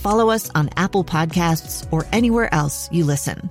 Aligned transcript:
follow 0.00 0.30
us 0.30 0.50
on 0.54 0.70
Apple 0.76 1.04
Podcasts, 1.04 1.86
or 1.92 2.06
anywhere 2.12 2.52
else 2.54 2.90
you 2.90 3.04
listen. 3.04 3.50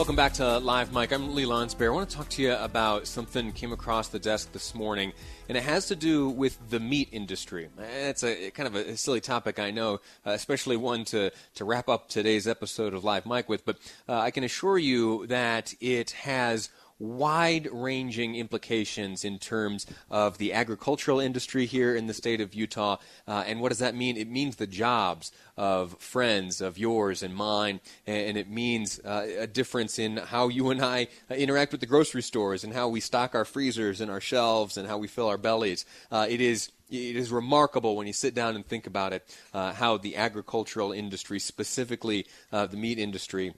Welcome 0.00 0.14
back 0.14 0.34
to 0.34 0.58
Live 0.58 0.92
Mic. 0.92 1.12
I'm 1.12 1.34
Lee 1.34 1.44
Lonsberry. 1.44 1.86
I 1.86 1.90
want 1.90 2.08
to 2.08 2.16
talk 2.16 2.28
to 2.28 2.42
you 2.42 2.52
about 2.52 3.08
something 3.08 3.50
came 3.50 3.72
across 3.72 4.06
the 4.06 4.20
desk 4.20 4.52
this 4.52 4.72
morning, 4.72 5.12
and 5.48 5.58
it 5.58 5.64
has 5.64 5.88
to 5.88 5.96
do 5.96 6.28
with 6.28 6.56
the 6.70 6.78
meat 6.78 7.08
industry. 7.10 7.68
It's 7.76 8.22
a 8.22 8.52
kind 8.52 8.68
of 8.68 8.76
a 8.76 8.96
silly 8.96 9.20
topic, 9.20 9.58
I 9.58 9.72
know, 9.72 9.94
uh, 10.24 10.30
especially 10.30 10.76
one 10.76 11.04
to, 11.06 11.32
to 11.56 11.64
wrap 11.64 11.88
up 11.88 12.08
today's 12.08 12.46
episode 12.46 12.94
of 12.94 13.02
Live 13.02 13.26
Mic 13.26 13.48
with, 13.48 13.64
but 13.64 13.78
uh, 14.08 14.20
I 14.20 14.30
can 14.30 14.44
assure 14.44 14.78
you 14.78 15.26
that 15.26 15.74
it 15.80 16.12
has 16.12 16.70
wide 16.98 17.68
ranging 17.72 18.34
implications 18.34 19.24
in 19.24 19.38
terms 19.38 19.86
of 20.10 20.38
the 20.38 20.52
agricultural 20.52 21.20
industry 21.20 21.66
here 21.66 21.94
in 21.94 22.06
the 22.06 22.14
state 22.14 22.40
of 22.40 22.54
Utah. 22.54 22.96
Uh, 23.26 23.44
and 23.46 23.60
what 23.60 23.68
does 23.68 23.78
that 23.78 23.94
mean? 23.94 24.16
It 24.16 24.28
means 24.28 24.56
the 24.56 24.66
jobs 24.66 25.32
of 25.56 25.98
friends 25.98 26.60
of 26.60 26.78
yours 26.78 27.22
and 27.22 27.34
mine, 27.34 27.80
and 28.06 28.36
it 28.36 28.48
means 28.48 29.00
uh, 29.00 29.26
a 29.38 29.46
difference 29.46 29.98
in 29.98 30.16
how 30.16 30.48
you 30.48 30.70
and 30.70 30.82
I 30.82 31.08
interact 31.30 31.72
with 31.72 31.80
the 31.80 31.86
grocery 31.86 32.22
stores 32.22 32.64
and 32.64 32.72
how 32.72 32.88
we 32.88 33.00
stock 33.00 33.34
our 33.34 33.44
freezers 33.44 34.00
and 34.00 34.10
our 34.10 34.20
shelves 34.20 34.76
and 34.76 34.88
how 34.88 34.98
we 34.98 35.08
fill 35.08 35.28
our 35.28 35.38
bellies. 35.38 35.84
Uh, 36.10 36.26
it 36.28 36.40
is 36.40 36.70
it 36.90 37.16
is 37.16 37.30
remarkable 37.30 37.96
when 37.96 38.06
you 38.06 38.14
sit 38.14 38.34
down 38.34 38.56
and 38.56 38.66
think 38.66 38.86
about 38.86 39.12
it 39.12 39.36
uh, 39.52 39.72
how 39.74 39.98
the 39.98 40.16
agricultural 40.16 40.92
industry, 40.92 41.38
specifically 41.38 42.26
uh, 42.50 42.66
the 42.66 42.78
meat 42.78 42.98
industry, 42.98 43.52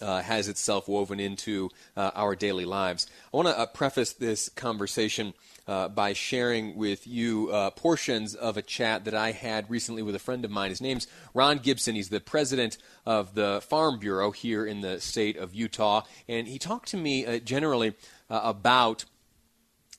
uh, 0.00 0.20
has 0.22 0.48
itself 0.48 0.88
woven 0.88 1.20
into 1.20 1.70
uh, 1.96 2.10
our 2.14 2.34
daily 2.34 2.64
lives. 2.64 3.06
I 3.32 3.36
want 3.36 3.48
to 3.48 3.58
uh, 3.58 3.66
preface 3.66 4.12
this 4.12 4.48
conversation 4.48 5.34
uh, 5.66 5.88
by 5.88 6.12
sharing 6.12 6.76
with 6.76 7.06
you 7.06 7.50
uh, 7.50 7.70
portions 7.70 8.34
of 8.34 8.56
a 8.56 8.62
chat 8.62 9.04
that 9.06 9.14
I 9.14 9.30
had 9.32 9.70
recently 9.70 10.02
with 10.02 10.14
a 10.14 10.18
friend 10.18 10.44
of 10.44 10.50
mine. 10.50 10.70
His 10.70 10.80
name's 10.80 11.06
Ron 11.32 11.58
Gibson. 11.58 11.94
He's 11.94 12.10
the 12.10 12.20
president 12.20 12.76
of 13.06 13.34
the 13.34 13.62
Farm 13.62 13.98
Bureau 13.98 14.30
here 14.30 14.66
in 14.66 14.82
the 14.82 15.00
state 15.00 15.36
of 15.36 15.54
Utah, 15.54 16.02
and 16.28 16.46
he 16.46 16.58
talked 16.58 16.88
to 16.88 16.96
me 16.96 17.24
uh, 17.24 17.38
generally 17.38 17.94
about 18.28 19.04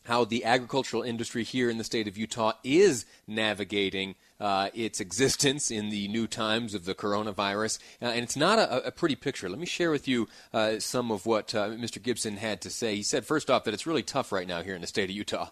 how 0.06 0.24
the 0.26 0.46
agricultural 0.46 1.04
industry 1.04 1.44
here 1.44 1.70
in 1.70 1.78
the 1.78 1.84
state 1.84 2.08
of 2.08 2.18
Utah 2.18 2.54
is 2.64 3.06
navigating 3.28 4.16
uh, 4.40 4.70
its 4.74 5.00
existence 5.00 5.72
in 5.72 5.90
the 5.90 6.08
new 6.08 6.28
times 6.28 6.74
of 6.74 6.86
the 6.86 6.96
coronavirus. 6.96 7.80
Uh, 8.02 8.06
and 8.06 8.24
it's 8.24 8.36
not 8.36 8.60
a, 8.60 8.88
a, 8.88 8.92
pretty 8.92 9.16
picture. 9.16 9.50
Let 9.50 9.60
me 9.60 9.66
share 9.66 9.92
with 9.92 10.08
you 10.08 10.28
uh, 10.54 10.80
some 10.80 11.12
of 11.12 11.26
what 11.26 11.56
uh, 11.56 11.70
Mr. 11.70 12.02
Gibson 12.02 12.38
had 12.38 12.62
to 12.62 12.70
say. 12.70 12.96
He 12.96 13.04
said, 13.04 13.26
first 13.26 13.50
off, 13.50 13.64
that 13.64 13.74
it's 13.74 13.88
really 13.88 14.04
tough 14.04 14.32
right 14.32 14.48
now 14.48 14.62
here 14.62 14.76
in 14.76 14.82
the 14.82 14.88
state 14.88 15.10
of 15.10 15.16
Utah. 15.16 15.50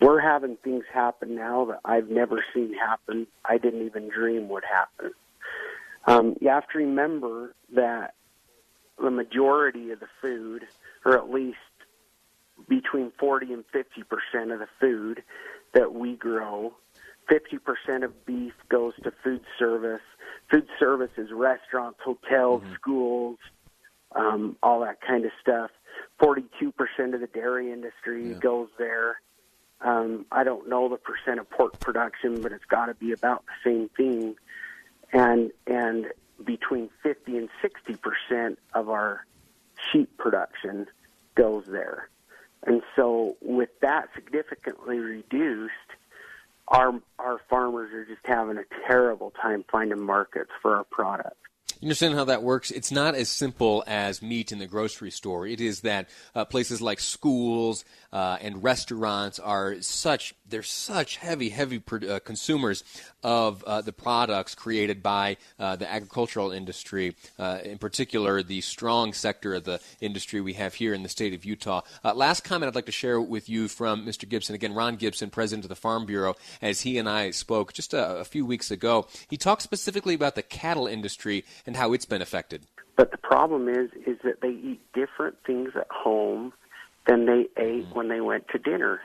We're 0.00 0.20
having 0.20 0.56
things 0.56 0.84
happen 0.92 1.36
now 1.36 1.66
that 1.66 1.80
I've 1.84 2.08
never 2.08 2.44
seen 2.52 2.74
happen. 2.74 3.26
I 3.44 3.58
didn't 3.58 3.86
even 3.86 4.08
dream 4.08 4.48
would 4.48 4.64
happen. 4.64 5.12
Um, 6.06 6.36
you 6.40 6.48
have 6.48 6.68
to 6.70 6.78
remember 6.78 7.54
that 7.74 8.14
the 9.00 9.10
majority 9.10 9.90
of 9.90 10.00
the 10.00 10.08
food, 10.20 10.64
or 11.04 11.16
at 11.16 11.30
least 11.30 11.58
between 12.68 13.12
40 13.18 13.52
and 13.52 13.64
50 13.72 14.02
percent 14.04 14.52
of 14.52 14.58
the 14.58 14.68
food 14.80 15.22
that 15.74 15.94
we 15.94 16.16
grow 16.16 16.74
50% 17.30 18.04
of 18.04 18.26
beef 18.26 18.52
goes 18.68 18.94
to 19.04 19.12
food 19.22 19.42
service. 19.58 20.00
Food 20.50 20.66
service 20.78 21.10
is 21.16 21.30
restaurants, 21.32 21.98
hotels, 22.04 22.62
mm-hmm. 22.62 22.74
schools, 22.74 23.38
um, 24.14 24.56
all 24.62 24.80
that 24.80 25.00
kind 25.00 25.24
of 25.24 25.30
stuff. 25.40 25.70
42% 26.20 27.14
of 27.14 27.20
the 27.20 27.28
dairy 27.32 27.72
industry 27.72 28.30
yeah. 28.30 28.38
goes 28.38 28.68
there. 28.78 29.20
Um, 29.80 30.26
I 30.30 30.44
don't 30.44 30.68
know 30.68 30.88
the 30.88 30.96
percent 30.96 31.40
of 31.40 31.50
pork 31.50 31.80
production, 31.80 32.40
but 32.40 32.52
it's 32.52 32.64
got 32.64 32.86
to 32.86 32.94
be 32.94 33.12
about 33.12 33.44
the 33.46 33.70
same 33.70 33.88
thing. 33.96 34.36
And 35.12 35.50
and 35.66 36.06
between 36.44 36.88
50 37.02 37.36
and 37.36 37.48
60 37.60 37.96
percent 37.96 38.58
of 38.74 38.88
our 38.88 39.26
sheep 39.90 40.16
production 40.18 40.86
goes 41.34 41.64
there. 41.66 42.08
And 42.64 42.82
so, 42.94 43.36
with 43.42 43.70
that 43.80 44.08
significantly 44.14 44.98
reduced, 44.98 45.72
our 46.68 47.00
our 47.18 47.40
farmers 47.50 47.92
are 47.92 48.04
just 48.04 48.24
having 48.24 48.56
a 48.56 48.64
terrible 48.86 49.32
time 49.42 49.64
finding 49.70 50.00
markets 50.00 50.50
for 50.60 50.76
our 50.76 50.84
product. 50.84 51.36
You 51.82 51.86
understand 51.86 52.14
how 52.14 52.26
that 52.26 52.44
works? 52.44 52.70
It's 52.70 52.92
not 52.92 53.16
as 53.16 53.28
simple 53.28 53.82
as 53.88 54.22
meat 54.22 54.52
in 54.52 54.60
the 54.60 54.68
grocery 54.68 55.10
store. 55.10 55.48
It 55.48 55.60
is 55.60 55.80
that 55.80 56.08
uh, 56.32 56.44
places 56.44 56.80
like 56.80 57.00
schools 57.00 57.84
uh, 58.12 58.38
and 58.40 58.62
restaurants 58.62 59.40
are 59.40 59.80
such 59.80 60.36
they're 60.52 60.62
such 60.62 61.16
heavy, 61.16 61.48
heavy 61.48 61.82
uh, 62.08 62.20
consumers 62.20 62.84
of 63.24 63.64
uh, 63.64 63.80
the 63.80 63.92
products 63.92 64.54
created 64.54 65.02
by 65.02 65.38
uh, 65.58 65.76
the 65.76 65.90
agricultural 65.90 66.52
industry, 66.52 67.16
uh, 67.38 67.58
in 67.64 67.78
particular 67.78 68.42
the 68.42 68.60
strong 68.60 69.12
sector 69.12 69.54
of 69.54 69.64
the 69.64 69.80
industry 70.00 70.40
we 70.40 70.52
have 70.52 70.74
here 70.74 70.92
in 70.94 71.02
the 71.02 71.08
state 71.08 71.32
of 71.32 71.44
Utah. 71.44 71.80
Last 72.04 72.44
comment 72.44 72.68
I'd 72.68 72.74
like 72.74 72.86
to 72.86 72.92
share 72.92 73.20
with 73.20 73.48
you 73.48 73.66
from 73.66 74.04
Mr. 74.04 74.28
Gibson, 74.28 74.54
again, 74.54 74.74
Ron 74.74 74.96
Gibson, 74.96 75.30
president 75.30 75.64
of 75.64 75.70
the 75.70 75.74
Farm 75.74 76.04
Bureau, 76.04 76.36
as 76.60 76.82
he 76.82 76.98
and 76.98 77.08
I 77.08 77.30
spoke 77.30 77.72
just 77.72 77.94
a, 77.94 78.16
a 78.18 78.24
few 78.24 78.44
weeks 78.44 78.70
ago. 78.70 79.08
He 79.30 79.38
talked 79.38 79.62
specifically 79.62 80.14
about 80.14 80.34
the 80.34 80.42
cattle 80.42 80.86
industry 80.86 81.44
and 81.66 81.71
how 81.76 81.92
it's 81.92 82.04
been 82.04 82.22
affected. 82.22 82.66
But 82.96 83.10
the 83.10 83.18
problem 83.18 83.68
is, 83.68 83.90
is 84.06 84.18
that 84.24 84.40
they 84.42 84.50
eat 84.50 84.80
different 84.92 85.36
things 85.46 85.70
at 85.74 85.88
home 85.90 86.52
than 87.06 87.26
they 87.26 87.46
ate 87.56 87.86
when 87.92 88.08
they 88.08 88.20
went 88.20 88.48
to 88.48 88.58
dinner. 88.58 89.00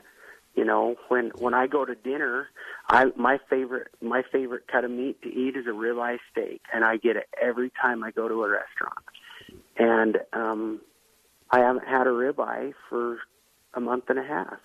You 0.55 0.65
know, 0.65 0.95
when 1.07 1.31
when 1.37 1.53
I 1.53 1.67
go 1.67 1.85
to 1.85 1.95
dinner, 1.95 2.47
I 2.89 3.05
my 3.15 3.39
favorite 3.49 3.89
my 4.01 4.23
favorite 4.31 4.63
cut 4.71 4.83
of 4.83 4.91
meat 4.91 5.21
to 5.21 5.29
eat 5.29 5.55
is 5.55 5.67
a 5.67 5.71
ribeye 5.71 6.17
steak, 6.31 6.61
and 6.73 6.83
I 6.83 6.97
get 6.97 7.15
it 7.15 7.27
every 7.41 7.71
time 7.79 8.03
I 8.03 8.11
go 8.11 8.27
to 8.27 8.43
a 8.43 8.49
restaurant. 8.49 9.05
And 9.77 10.17
um, 10.33 10.81
I 11.51 11.59
haven't 11.59 11.87
had 11.87 12.07
a 12.07 12.11
ribeye 12.11 12.73
for 12.89 13.19
a 13.75 13.79
month 13.79 14.05
and 14.09 14.17
a 14.17 14.23
half 14.23 14.57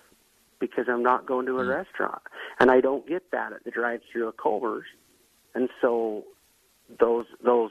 because 0.59 0.85
I'm 0.87 1.03
not 1.03 1.27
going 1.27 1.45
to 1.45 1.59
a 1.59 1.63
mm. 1.63 1.75
restaurant, 1.75 2.23
and 2.59 2.71
I 2.71 2.81
don't 2.81 3.07
get 3.07 3.29
that 3.31 3.53
at 3.53 3.63
the 3.63 3.71
drive-through 3.71 4.29
at 4.29 4.37
Culver's. 4.37 4.85
And 5.53 5.69
so, 5.79 6.23
those 6.99 7.25
those 7.45 7.69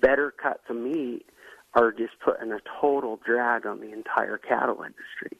better 0.00 0.30
cuts 0.30 0.62
of 0.68 0.76
meat 0.76 1.26
are 1.74 1.92
just 1.92 2.12
putting 2.24 2.52
a 2.52 2.60
total 2.80 3.18
drag 3.24 3.66
on 3.66 3.80
the 3.80 3.92
entire 3.92 4.38
cattle 4.38 4.82
industry. 4.82 5.38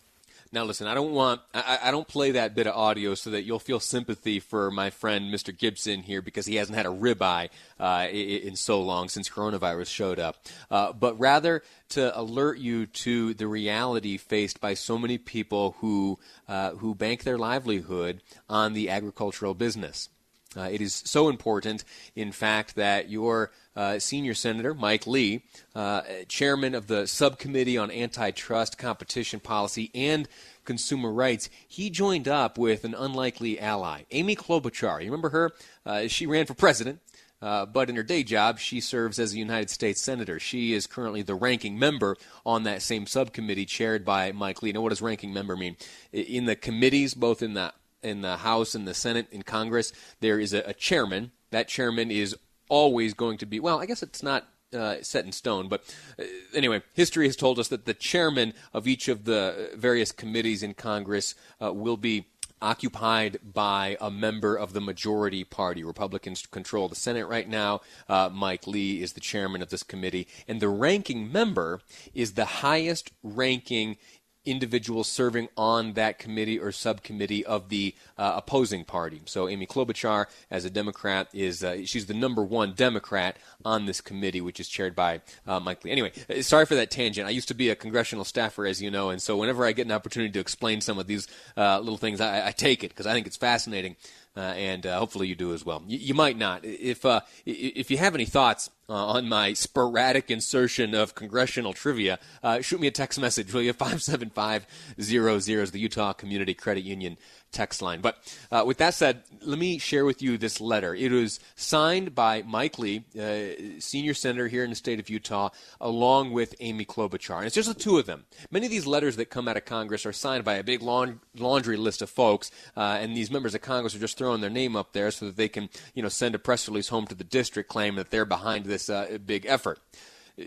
Now, 0.54 0.64
listen, 0.64 0.87
I 0.87 0.93
don't 0.93 1.12
want, 1.12 1.40
I, 1.54 1.78
I, 1.84 1.90
don't 1.90 2.06
play 2.06 2.32
that 2.32 2.54
bit 2.54 2.66
of 2.66 2.76
audio 2.76 3.14
so 3.14 3.31
that 3.31 3.44
you'll 3.44 3.58
feel 3.58 3.81
sympathy 3.81 4.38
for 4.38 4.70
my 4.70 4.90
friend 4.90 5.32
Mr. 5.32 5.56
Gibson 5.56 6.02
here 6.02 6.20
because 6.20 6.44
he 6.44 6.56
hasn't 6.56 6.76
had 6.76 6.84
a 6.84 6.90
ribeye 6.90 7.49
uh, 7.81 8.08
in, 8.10 8.54
so 8.54 8.82
long 8.82 9.08
since 9.08 9.31
coronavirus 9.31 9.87
showed 9.87 10.19
up, 10.19 10.44
uh, 10.70 10.93
but 10.93 11.19
rather 11.19 11.62
to 11.90 12.19
alert 12.19 12.58
you 12.58 12.84
to 12.84 13.32
the 13.32 13.46
reality 13.46 14.19
faced 14.19 14.60
by 14.60 14.75
so 14.75 14.98
many 14.98 15.16
people 15.16 15.75
who 15.78 16.19
uh, 16.46 16.72
who 16.72 16.94
bank 16.94 17.22
their 17.22 17.38
livelihood 17.38 18.20
on 18.50 18.75
the 18.75 18.90
agricultural 18.90 19.55
business. 19.55 20.10
Uh, 20.56 20.69
it 20.70 20.81
is 20.81 21.02
so 21.06 21.28
important, 21.28 21.84
in 22.14 22.32
fact, 22.32 22.75
that 22.76 23.08
your 23.08 23.50
uh, 23.75 23.99
senior 23.99 24.34
senator, 24.34 24.75
Mike 24.75 25.06
Lee, 25.06 25.43
uh, 25.75 26.02
chairman 26.28 26.75
of 26.75 26.88
the 26.88 27.06
subcommittee 27.06 27.78
on 27.78 27.90
antitrust, 27.90 28.76
competition 28.76 29.40
policy, 29.40 29.90
and 29.94 30.28
consumer 30.64 31.10
rights, 31.12 31.49
he 31.66 31.88
joined 31.88 32.28
up 32.28 32.58
with 32.58 32.84
an 32.84 32.94
unlikely 32.94 33.58
ally, 33.58 34.02
Amy 34.10 34.37
Klobuchar. 34.37 35.00
You 35.00 35.06
remember 35.06 35.31
her? 35.31 35.52
Uh, 35.87 36.06
she 36.08 36.26
ran 36.26 36.46
for 36.46 36.55
president. 36.55 37.00
Uh, 37.40 37.66
but 37.66 37.90
in 37.90 37.96
her 37.96 38.05
day 38.05 38.22
job, 38.22 38.60
she 38.60 38.81
serves 38.81 39.19
as 39.19 39.34
a 39.34 39.38
United 39.38 39.69
States 39.69 40.00
Senator. 40.00 40.38
She 40.38 40.75
is 40.75 40.87
currently 40.87 41.22
the 41.22 41.34
ranking 41.34 41.76
member 41.76 42.16
on 42.46 42.62
that 42.62 42.82
same 42.82 43.05
subcommittee 43.05 43.66
chaired 43.66 44.05
by 44.05 44.31
Mike 44.31 44.62
Lee. 44.62 44.70
Now, 44.70 44.82
what 44.82 44.90
does 44.90 45.02
ranking 45.02 45.32
member 45.32 45.56
mean? 45.56 45.76
In 46.12 46.44
the 46.44 46.55
committees, 46.55 47.14
both 47.14 47.43
in 47.43 47.55
the 47.55 47.72
in 48.02 48.20
the 48.20 48.38
House 48.38 48.75
and 48.75 48.87
the 48.87 48.94
Senate 48.94 49.28
in 49.31 49.43
Congress, 49.43 49.93
there 50.20 50.38
is 50.38 50.52
a, 50.52 50.60
a 50.60 50.75
chairman. 50.75 51.32
That 51.50 51.69
chairman 51.69 52.10
is 52.10 52.37
always 52.69 53.14
going 53.14 53.38
to 53.38 53.46
be 53.46 53.60
well. 53.60 53.81
I 53.81 53.87
guess 53.87 54.02
it's 54.02 54.22
not 54.22 54.49
uh, 54.72 54.96
set 55.02 55.25
in 55.25 55.32
stone. 55.32 55.69
But 55.69 55.82
uh, 56.19 56.25
anyway, 56.54 56.82
history 56.94 57.26
has 57.26 57.37
told 57.37 57.58
us 57.58 57.69
that 57.69 57.84
the 57.84 57.94
chairman 57.94 58.54
of 58.72 58.87
each 58.87 59.08
of 59.08 59.25
the 59.25 59.70
various 59.75 60.12
committees 60.12 60.62
in 60.62 60.75
Congress 60.75 61.34
uh, 61.62 61.72
will 61.72 61.96
be 61.96 62.26
occupied 62.62 63.38
by 63.43 63.96
a 64.00 64.10
member 64.10 64.55
of 64.56 64.72
the 64.72 64.81
majority 64.81 65.43
party. 65.43 65.82
Republicans 65.82 66.46
control 66.46 66.88
the 66.88 66.94
Senate 66.94 67.26
right 67.26 67.48
now. 67.48 67.81
Uh, 68.08 68.31
Mike 68.32 68.66
Lee 68.66 69.02
is 69.02 69.14
the 69.14 69.20
chairman 69.20 69.60
of 69.62 69.69
this 69.70 69.82
committee. 69.82 70.28
And 70.46 70.60
the 70.60 70.69
ranking 70.69 71.31
member 71.31 71.81
is 72.14 72.34
the 72.34 72.44
highest 72.44 73.10
ranking 73.22 73.96
individuals 74.44 75.09
serving 75.09 75.49
on 75.56 75.93
that 75.93 76.19
committee 76.19 76.59
or 76.59 76.73
subcommittee 76.73 77.44
of 77.44 77.69
the 77.69 77.94
uh, 78.19 78.35
opposing 78.37 78.85
party. 78.85 79.21
So 79.25 79.49
Amy 79.49 79.67
Klobuchar, 79.67 80.27
as 80.50 80.65
a 80.65 80.71
Democrat, 80.71 81.29
is 81.33 81.62
uh, 81.62 81.85
she's 81.85 82.06
the 82.06 82.15
number 82.15 82.43
one 82.43 82.73
Democrat 82.73 83.37
on 83.65 83.87
this 83.87 84.00
committee, 84.00 84.41
which 84.41 84.59
is 84.59 84.69
chaired 84.69 84.97
by 84.97 85.21
uh, 85.47 85.61
Mike 85.61 85.85
Lee. 85.85 85.91
Anyway, 85.91 86.12
uh, 86.29 86.43
sorry 86.43 86.67
for 86.67 86.75
that 86.75 86.91
tangent. 86.91 87.27
I 87.27 87.31
used 87.31 87.49
to 87.49 87.55
be 87.55 87.71
a 87.71 87.77
congressional 87.77 88.25
staffer, 88.25 88.67
as 88.67 88.83
you 88.83 88.91
know, 88.91 89.11
and 89.11 89.23
so 89.23 89.37
whenever 89.37 89.65
I 89.65 89.73
get 89.73 89.87
an 89.87 89.93
opportunity 89.93 90.33
to 90.33 90.41
explain 90.41 90.81
some 90.81 90.99
of 90.99 91.06
these 91.06 91.29
uh, 91.56 91.79
little 91.79 91.99
things, 91.99 92.21
I, 92.21 92.49
I 92.49 92.50
take 92.53 92.83
it 92.83 92.89
because 92.89 93.06
I 93.06 93.12
think 93.12 93.27
it's 93.27 93.37
fascinating. 93.37 93.97
Uh, 94.34 94.40
and 94.40 94.87
uh, 94.87 94.99
hopefully 94.99 95.26
you 95.26 95.34
do 95.34 95.52
as 95.52 95.64
well. 95.64 95.82
You, 95.87 95.99
you 95.99 96.14
might 96.14 96.38
not. 96.38 96.64
If 96.64 97.05
uh, 97.05 97.20
if 97.44 97.90
you 97.90 97.99
have 97.99 98.14
any 98.14 98.25
thoughts 98.25 98.70
uh, 98.88 98.93
on 98.93 99.29
my 99.29 99.52
sporadic 99.52 100.31
insertion 100.31 100.94
of 100.94 101.14
congressional 101.14 101.75
trivia, 101.75 102.19
uh, 102.43 102.62
shoot 102.62 102.81
me 102.81 102.87
a 102.87 102.90
text 102.90 103.20
message, 103.20 103.52
will 103.52 103.61
you? 103.61 103.73
Five 103.82 104.02
seven 104.02 104.31
five 104.31 104.67
zero 105.00 105.38
zero 105.38 105.62
is 105.62 105.73
the 105.73 105.81
Utah 105.81 106.14
Community 106.14 106.55
Credit 106.55 106.82
Union 106.82 107.19
text 107.52 107.82
line. 107.82 108.00
But 108.00 108.16
uh, 108.50 108.64
with 108.66 108.78
that 108.78 108.94
said, 108.94 109.22
let 109.43 109.58
me 109.58 109.78
share 109.78 110.04
with 110.04 110.22
you 110.22 110.38
this 110.38 110.60
letter. 110.60 110.94
It 110.94 111.12
was 111.12 111.38
signed 111.54 112.14
by 112.14 112.43
Mike 112.43 112.78
Lee, 112.78 113.04
uh, 113.19 113.81
senior 113.81 114.14
senator 114.14 114.49
here 114.49 114.64
in 114.64 114.70
the 114.70 114.76
state 114.76 114.99
of 114.99 115.10
Utah, 115.10 115.50
along 115.81 116.32
with 116.32 116.54
Amy 116.60 116.84
Klobuchar. 116.84 117.38
And 117.38 117.46
it's 117.46 117.54
just 117.54 117.69
the 117.69 117.75
two 117.75 117.99
of 117.99 118.06
them. 118.06 118.25
Many 118.50 118.66
of 118.66 118.72
these 118.72 118.87
letters 118.87 119.16
that 119.16 119.26
come 119.26 119.49
out 119.49 119.56
of 119.56 119.64
Congress 119.64 120.06
are 120.06 120.12
signed 120.12 120.44
by 120.44 120.54
a 120.54 120.64
big 120.64 120.82
laundry 120.82 121.76
list 121.76 122.02
of 122.02 122.10
folks, 122.10 122.50
uh, 122.76 122.99
and 123.00 123.16
these 123.16 123.31
members 123.31 123.55
of 123.55 123.60
Congress 123.60 123.94
are 123.94 124.00
just 124.00 124.19
throwing 124.19 124.40
their 124.40 124.50
name 124.50 124.75
up 124.75 124.93
there 124.93 125.10
so 125.10 125.26
that 125.26 125.37
they 125.37 125.48
can, 125.48 125.69
you 125.94 126.02
know, 126.02 126.08
send 126.08 126.34
a 126.34 126.38
press 126.38 126.69
release 126.69 126.88
home 126.88 127.06
to 127.06 127.14
the 127.14 127.25
district 127.25 127.69
claiming 127.69 127.96
that 127.96 128.10
they're 128.10 128.25
behind 128.25 128.64
this 128.64 128.88
uh, 128.88 129.19
big 129.25 129.46
effort. 129.46 129.78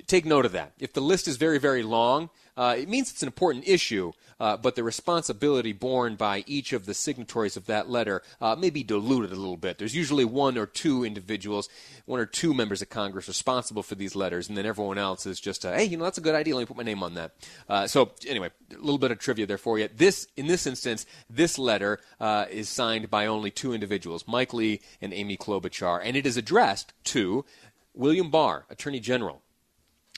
Take 0.08 0.26
note 0.26 0.46
of 0.46 0.52
that. 0.54 0.74
If 0.80 0.94
the 0.94 1.02
list 1.02 1.28
is 1.28 1.38
very, 1.38 1.60
very 1.60 1.84
long, 1.84 2.32
uh, 2.58 2.76
it 2.78 2.90
means 2.90 3.12
it's 3.12 3.22
an 3.22 3.28
important 3.28 3.68
issue, 3.68 4.12
uh, 4.40 4.58
but 4.58 4.76
the 4.76 4.84
responsibility 4.84 5.74
borne 5.74 6.16
by 6.16 6.44
each 6.48 6.74
of 6.74 6.86
the 6.86 6.94
signatories 6.94 7.58
of 7.58 7.66
that 7.66 7.90
letter 7.90 8.22
uh, 8.42 8.56
may 8.56 8.70
be 8.70 8.84
diluted 8.84 9.32
a 9.32 9.36
little 9.36 9.58
bit. 9.58 9.78
There's 9.78 9.96
usually 9.96 10.26
one 10.26 10.58
or 10.58 10.66
two 10.66 11.04
individuals, 11.04 11.70
one 12.06 12.20
or 12.20 12.26
two 12.26 12.54
members 12.54 12.82
of 12.82 12.90
Congress 12.90 13.28
responsible 13.28 13.84
for 13.84 13.96
these 13.96 14.16
letters, 14.16 14.48
and 14.48 14.58
then 14.58 14.66
everyone 14.66 14.98
else 14.98 15.26
is 15.26 15.40
just, 15.40 15.64
hey, 15.64 15.84
you 15.84 15.98
know, 15.98 16.04
that's 16.04 16.18
a 16.18 16.22
good 16.22 16.36
idea. 16.36 16.56
Let 16.56 16.62
me 16.62 16.66
put 16.66 16.78
my 16.78 16.84
name 16.84 17.04
on 17.04 17.16
that. 17.16 17.32
Uh, 17.68 17.88
so 17.88 18.12
anyway, 18.28 18.50
a 18.72 18.78
little 18.78 18.98
bit 18.98 19.12
of 19.12 19.20
trivia 19.20 19.46
there 19.46 19.58
for 19.58 19.78
you. 19.80 19.90
This, 19.96 20.28
in 20.38 20.48
this 20.48 20.66
instance, 20.68 21.06
this 21.30 21.58
letter 21.58 22.00
uh, 22.20 22.46
is 22.50 22.70
signed 22.70 23.10
by 23.10 23.26
only 23.26 23.52
two 23.52 23.74
individuals, 23.74 24.26
Mike 24.28 24.54
Lee 24.54 24.82
and 25.02 25.14
Amy 25.14 25.38
Klobuchar, 25.38 26.02
and 26.04 26.16
it 26.16 26.26
is 26.26 26.38
addressed 26.38 26.94
to 27.06 27.46
William 27.94 28.30
Barr, 28.30 28.66
Attorney 28.70 29.00
General 29.00 29.42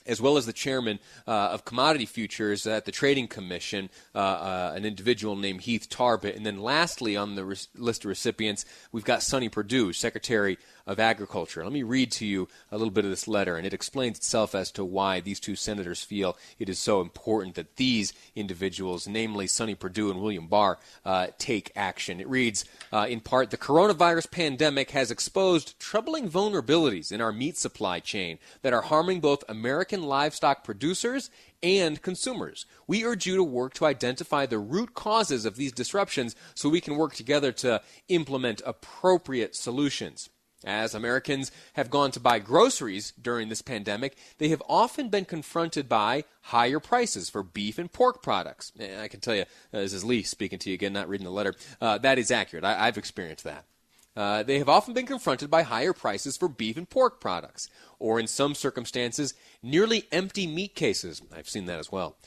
as 0.08 0.22
well 0.22 0.38
as 0.38 0.46
the 0.46 0.54
chairman 0.54 1.00
uh, 1.28 1.32
of 1.32 1.66
commodity 1.66 2.06
futures 2.06 2.66
at 2.66 2.86
the 2.86 2.92
Trading 2.92 3.28
Commission, 3.28 3.90
uh, 4.16 4.18
uh, 4.18 4.74
an 4.76 4.86
individual 4.86 5.36
named 5.36 5.62
Heath 5.62 5.90
Tarbert. 5.90 6.36
And 6.36 6.46
then 6.46 6.62
lastly 6.62 7.16
on 7.16 7.36
the 7.36 7.46
re- 7.46 7.58
list 7.76 8.06
of 8.06 8.10
recipients, 8.10 8.66
we've 8.92 9.04
got 9.04 9.22
Sonny 9.22 9.50
Perdue, 9.50 9.94
Secretary 9.94 10.58
of 10.88 11.00
Agriculture. 11.00 11.64
Let 11.64 11.74
me 11.74 11.84
read 11.84 12.12
to 12.14 12.26
you 12.26 12.48
a 12.72 12.78
little 12.78 12.92
bit 12.92 13.04
of 13.04 13.12
this 13.12 13.28
letter, 13.28 13.58
and 13.58 13.68
it 13.68 13.74
explains 13.74 14.18
itself 14.18 14.56
as 14.56 14.72
to 14.72 14.86
why 14.86 15.20
these 15.20 15.40
two 15.40 15.56
senators 15.56 16.04
feel 16.04 16.38
it 16.58 16.70
is 16.70 16.80
so 16.80 17.02
important 17.02 17.56
that 17.56 17.76
these 17.76 18.14
individuals, 18.36 19.08
namely 19.08 19.46
Sonny 19.46 19.76
Perdue 19.76 20.10
and 20.10 20.22
William 20.22 20.48
Barr, 20.48 20.80
uh, 21.06 21.28
take 21.38 21.72
action. 21.76 22.20
It 22.20 22.30
reads, 22.30 22.66
uh, 22.92 23.06
in 23.10 23.20
part, 23.20 23.52
the 23.52 23.58
coronavirus 23.58 24.32
pandemic 24.32 24.92
has 24.92 25.12
exposed 25.12 25.78
troubling 25.80 26.30
vulnerabilities 26.30 27.12
in 27.12 27.22
our 27.22 27.34
meat 27.34 27.58
supply 27.58 28.00
chain 28.00 28.40
that 28.62 28.74
are 28.74 28.82
harming 28.82 29.20
both 29.20 29.44
American 29.50 30.04
livestock 30.04 30.64
producers 30.64 31.30
and 31.64 32.02
consumers. 32.02 32.66
We 32.86 33.04
urge 33.04 33.26
you 33.26 33.36
to 33.36 33.44
work 33.44 33.74
to 33.76 33.86
identify 33.86 34.46
the 34.46 34.60
root 34.60 34.94
causes 34.94 35.46
of 35.46 35.56
these 35.56 35.72
disruptions 35.72 36.36
so 36.54 36.70
we 36.70 36.82
can 36.82 36.98
work 36.98 37.16
together 37.16 37.52
to 37.54 37.82
implement 38.08 38.62
appropriate 38.66 39.56
solutions. 39.56 40.30
As 40.66 40.96
Americans 40.96 41.52
have 41.74 41.92
gone 41.92 42.10
to 42.12 42.20
buy 42.20 42.40
groceries 42.40 43.14
during 43.22 43.48
this 43.48 43.62
pandemic, 43.62 44.18
they 44.40 44.50
have 44.50 44.64
often 44.68 45.10
been 45.10 45.26
confronted 45.26 45.88
by 45.88 46.24
higher 46.42 46.80
prices 46.80 47.30
for 47.30 47.44
beef 47.44 47.78
and 47.78 47.92
pork 47.92 48.24
products. 48.24 48.72
I 48.80 49.08
can 49.08 49.20
tell 49.20 49.36
you, 49.36 49.44
uh, 49.44 49.46
this 49.72 49.94
is 49.94 50.04
Lee 50.04 50.24
speaking 50.24 50.58
to 50.60 50.70
you 50.70 50.74
again, 50.74 50.94
not 50.94 51.10
reading 51.10 51.26
the 51.26 51.32
letter. 51.32 51.54
Uh, 51.80 52.00
that 52.00 52.18
is 52.18 52.32
accurate. 52.32 52.66
I, 52.66 52.86
have 52.86 52.98
experienced 52.98 53.44
that. 53.44 53.66
Uh, 54.16 54.42
they 54.42 54.58
have 54.58 54.68
often 54.68 54.96
been 54.96 55.06
confronted 55.06 55.52
by 55.52 55.62
higher 55.62 55.94
prices 55.94 56.36
for 56.36 56.48
beef 56.48 56.76
and 56.76 56.90
pork 56.90 57.22
products, 57.22 57.70
or 58.00 58.20
in 58.20 58.26
some 58.26 58.56
circumstances, 58.56 59.36
nearly 59.62 60.08
empty 60.12 60.48
meat 60.48 60.74
cases. 60.74 61.22
I've 61.32 61.48
seen 61.48 61.68
that 61.68 61.78
as 61.78 61.92
well. 61.92 62.18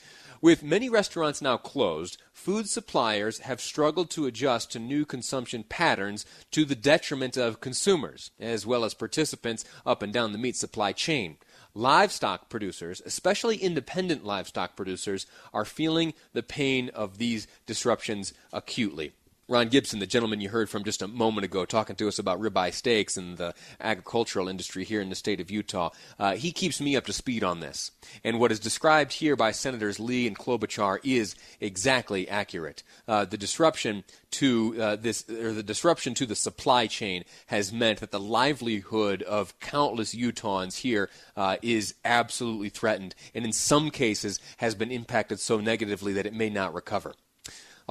With 0.41 0.63
many 0.63 0.89
restaurants 0.89 1.39
now 1.39 1.57
closed, 1.57 2.17
food 2.33 2.67
suppliers 2.67 3.39
have 3.39 3.61
struggled 3.61 4.09
to 4.11 4.25
adjust 4.25 4.71
to 4.71 4.79
new 4.79 5.05
consumption 5.05 5.63
patterns 5.63 6.25
to 6.49 6.65
the 6.65 6.73
detriment 6.73 7.37
of 7.37 7.61
consumers, 7.61 8.31
as 8.39 8.65
well 8.65 8.83
as 8.83 8.95
participants 8.95 9.63
up 9.85 10.01
and 10.01 10.11
down 10.11 10.31
the 10.31 10.39
meat 10.39 10.55
supply 10.55 10.93
chain. 10.93 11.37
Livestock 11.75 12.49
producers, 12.49 13.03
especially 13.05 13.57
independent 13.57 14.25
livestock 14.25 14.75
producers, 14.75 15.27
are 15.53 15.63
feeling 15.63 16.11
the 16.33 16.41
pain 16.41 16.89
of 16.89 17.19
these 17.19 17.45
disruptions 17.67 18.33
acutely. 18.51 19.13
Ron 19.51 19.67
Gibson, 19.67 19.99
the 19.99 20.07
gentleman 20.07 20.39
you 20.39 20.47
heard 20.47 20.69
from 20.69 20.85
just 20.85 21.01
a 21.01 21.09
moment 21.09 21.43
ago, 21.43 21.65
talking 21.65 21.97
to 21.97 22.07
us 22.07 22.19
about 22.19 22.39
ribeye 22.39 22.73
steaks 22.73 23.17
and 23.17 23.37
the 23.37 23.53
agricultural 23.81 24.47
industry 24.47 24.85
here 24.85 25.01
in 25.01 25.09
the 25.09 25.15
state 25.15 25.41
of 25.41 25.51
Utah, 25.51 25.89
uh, 26.17 26.35
he 26.35 26.53
keeps 26.53 26.79
me 26.79 26.95
up 26.95 27.05
to 27.07 27.11
speed 27.11 27.43
on 27.43 27.59
this. 27.59 27.91
And 28.23 28.39
what 28.39 28.53
is 28.53 28.61
described 28.61 29.11
here 29.11 29.35
by 29.35 29.51
Senators 29.51 29.99
Lee 29.99 30.25
and 30.25 30.39
Klobuchar 30.39 30.99
is 31.03 31.35
exactly 31.59 32.29
accurate. 32.29 32.81
Uh, 33.09 33.25
the 33.25 33.37
disruption 33.37 34.05
to 34.31 34.81
uh, 34.81 34.95
this, 34.95 35.29
or 35.29 35.51
the 35.51 35.63
disruption 35.63 36.13
to 36.13 36.25
the 36.25 36.33
supply 36.33 36.87
chain, 36.87 37.25
has 37.47 37.73
meant 37.73 37.99
that 37.99 38.11
the 38.11 38.21
livelihood 38.21 39.21
of 39.21 39.59
countless 39.59 40.15
Utahns 40.15 40.77
here 40.77 41.09
uh, 41.35 41.57
is 41.61 41.93
absolutely 42.05 42.69
threatened, 42.69 43.15
and 43.35 43.43
in 43.43 43.51
some 43.51 43.91
cases 43.91 44.39
has 44.57 44.75
been 44.75 44.91
impacted 44.91 45.41
so 45.41 45.59
negatively 45.59 46.13
that 46.13 46.25
it 46.25 46.33
may 46.33 46.49
not 46.49 46.73
recover. 46.73 47.15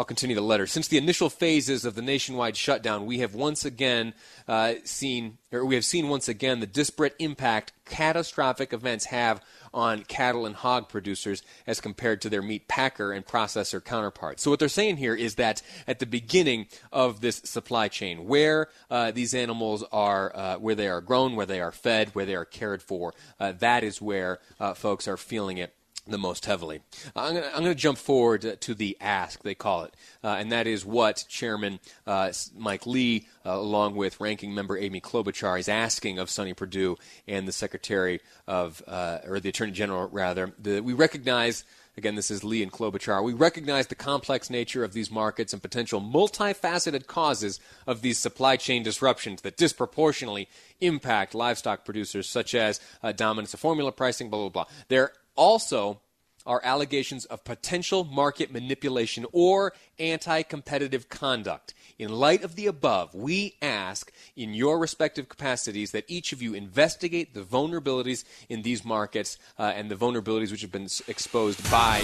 I'll 0.01 0.05
continue 0.05 0.35
the 0.35 0.41
letter. 0.41 0.67
Since 0.67 0.89
the 0.89 0.97
initial 0.97 1.29
phases 1.29 1.85
of 1.85 1.95
the 1.95 2.01
nationwide 2.01 2.57
shutdown, 2.57 3.05
we 3.05 3.19
have 3.19 3.35
once 3.35 3.67
again 3.67 4.15
uh, 4.49 4.77
seen, 4.83 5.37
or 5.53 5.63
we 5.67 5.75
have 5.75 5.85
seen 5.85 6.09
once 6.09 6.27
again 6.27 6.61
the 6.61 6.67
disparate 6.67 7.15
impact 7.19 7.75
catastrophic 7.85 8.73
events 8.73 9.05
have 9.05 9.43
on 9.75 10.05
cattle 10.05 10.47
and 10.47 10.57
hog 10.57 10.89
producers 10.89 11.43
as 11.67 11.83
compared 11.83 12.23
to 12.23 12.31
their 12.31 12.41
meat 12.41 12.67
packer 12.67 13.13
and 13.13 13.27
processor 13.27 13.85
counterparts. 13.85 14.43
So 14.43 14.51
what 14.51 14.59
they're 14.59 14.71
saying 14.71 14.97
here 14.97 15.15
is 15.15 15.35
that 15.35 15.61
at 15.87 15.99
the 15.99 16.07
beginning 16.07 16.69
of 16.91 17.21
this 17.21 17.37
supply 17.45 17.89
chain, 17.89 18.27
where 18.27 18.69
uh, 18.91 19.11
these 19.11 19.35
animals 19.35 19.85
are, 19.93 20.35
uh, 20.35 20.57
where 20.57 20.75
they 20.75 20.89
are 20.89 21.03
grown, 21.03 21.37
where 21.37 21.45
they 21.45 21.61
are 21.61 21.73
fed, 21.73 22.15
where 22.15 22.25
they 22.25 22.37
are 22.37 22.47
cared 22.47 22.83
for, 22.83 23.13
uh, 23.39 23.53
that 23.59 23.85
is 23.85 24.01
where 24.01 24.39
uh, 24.59 24.73
folks 24.73 25.07
are 25.07 25.19
feeling 25.19 25.59
it 25.59 25.75
the 26.07 26.19
most 26.19 26.47
heavily. 26.47 26.81
I'm 27.15 27.35
going 27.35 27.65
to 27.65 27.75
jump 27.75 27.99
forward 27.99 28.61
to 28.61 28.75
the 28.75 28.97
ask, 29.01 29.43
they 29.43 29.55
call 29.55 29.85
it, 29.85 29.95
uh, 30.25 30.37
and 30.39 30.51
that 30.53 30.67
is 30.67 30.85
what 30.85 31.25
Chairman 31.29 31.79
uh, 32.07 32.33
Mike 32.57 32.87
Lee, 32.87 33.27
uh, 33.45 33.51
along 33.51 33.97
with 33.97 34.21
Ranking 34.21 34.55
Member 34.55 34.79
Amy 34.79 35.01
Klobuchar, 35.01 35.59
is 35.59 35.69
asking 35.69 36.19
of 36.19 36.31
Sonny 36.31 36.55
Perdue 36.55 36.97
and 37.29 37.47
the 37.47 37.53
Secretary 37.53 38.21
of, 38.47 38.83
uh, 38.87 39.19
or 39.27 39.41
the 39.41 39.51
Attorney 39.51 39.73
General, 39.73 40.09
rather. 40.09 40.53
The, 40.59 40.81
we 40.81 40.93
recognize. 40.93 41.65
Again, 41.97 42.15
this 42.15 42.31
is 42.31 42.45
Lee 42.45 42.63
and 42.63 42.73
Klobuchar. 42.73 43.23
We 43.23 43.35
recognize 43.35 43.89
the 43.89 43.97
complex 43.97 44.49
nature 44.49 44.85
of 44.85 44.95
these 44.95 45.11
markets 45.11 45.53
and 45.53 45.61
potential 45.61 46.01
multifaceted 46.01 47.07
causes 47.09 47.61
of 47.87 48.01
these 48.01 48.17
supply 48.17 48.57
chain 48.57 48.83
disruptions 48.85 49.43
that 49.43 49.59
disproportionately 49.59 50.49
impact 50.81 51.35
livestock 51.35 51.85
producers, 51.85 52.29
such 52.29 52.55
as 52.55 52.81
uh, 53.03 53.13
dominance 53.13 53.53
of 53.53 53.61
formula 53.61 53.93
pricing, 53.93 54.31
blah, 54.31 54.49
blah, 54.49 54.49
blah. 54.49 54.65
There 54.89 55.13
also 55.41 56.03
are 56.45 56.61
allegations 56.65 57.25
of 57.25 57.45
potential 57.45 58.05
market 58.05 58.53
manipulation 58.53 59.25
or 59.33 59.73
anti 59.99 60.43
competitive 60.43 61.09
conduct. 61.09 61.73
In 62.01 62.11
light 62.11 62.43
of 62.45 62.57
the 62.57 62.67
above, 62.67 63.15
we 63.15 63.57
ask 63.61 64.11
in 64.35 64.55
your 64.55 64.79
respective 64.79 65.29
capacities 65.29 65.91
that 65.91 66.03
each 66.09 66.33
of 66.33 66.41
you 66.41 66.55
investigate 66.55 67.35
the 67.35 67.43
vulnerabilities 67.43 68.25
in 68.49 68.63
these 68.63 68.87
markets 68.87 69.37
uh, 69.59 69.73
and 69.77 69.91
the 69.91 69.95
vulnerabilities 69.95 70.51
which 70.51 70.63
have 70.63 70.73
been 70.73 70.89
exposed 71.09 71.63
by 71.71 72.01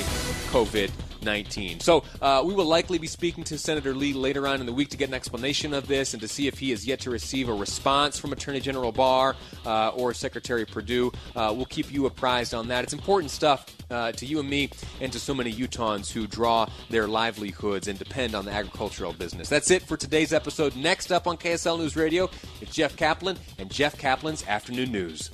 COVID 0.52 0.90
19. 1.22 1.80
So 1.80 2.04
uh, 2.20 2.42
we 2.44 2.54
will 2.54 2.66
likely 2.66 2.98
be 2.98 3.06
speaking 3.06 3.42
to 3.44 3.56
Senator 3.56 3.94
Lee 3.94 4.12
later 4.12 4.46
on 4.46 4.60
in 4.60 4.66
the 4.66 4.72
week 4.72 4.90
to 4.90 4.98
get 4.98 5.08
an 5.08 5.14
explanation 5.14 5.72
of 5.72 5.88
this 5.88 6.12
and 6.12 6.20
to 6.20 6.28
see 6.28 6.46
if 6.46 6.58
he 6.58 6.70
has 6.70 6.86
yet 6.86 7.00
to 7.00 7.10
receive 7.10 7.48
a 7.48 7.54
response 7.54 8.18
from 8.18 8.32
Attorney 8.32 8.60
General 8.60 8.92
Barr 8.92 9.34
uh, 9.64 9.88
or 9.88 10.12
Secretary 10.12 10.66
Perdue. 10.66 11.10
Uh, 11.34 11.52
we'll 11.56 11.64
keep 11.64 11.90
you 11.90 12.04
apprised 12.04 12.52
on 12.52 12.68
that. 12.68 12.84
It's 12.84 12.92
important 12.92 13.30
stuff 13.30 13.74
uh, 13.90 14.12
to 14.12 14.26
you 14.26 14.40
and 14.40 14.48
me 14.48 14.70
and 15.00 15.12
to 15.12 15.18
so 15.18 15.34
many 15.34 15.52
Utahns 15.52 16.12
who 16.12 16.26
draw 16.26 16.68
their 16.90 17.08
livelihoods 17.08 17.88
and 17.88 17.98
depend 17.98 18.34
on 18.34 18.44
the 18.44 18.52
agricultural 18.52 19.14
business. 19.14 19.48
That's 19.48 19.70
it 19.70 19.85
for 19.86 19.96
today's 19.96 20.32
episode. 20.32 20.76
Next 20.76 21.12
up 21.12 21.26
on 21.26 21.36
KSL 21.36 21.78
News 21.78 21.96
Radio, 21.96 22.28
it's 22.60 22.74
Jeff 22.74 22.96
Caplan 22.96 23.38
and 23.58 23.70
Jeff 23.70 23.96
Caplan's 23.96 24.46
Afternoon 24.46 24.92
News. 24.92 25.30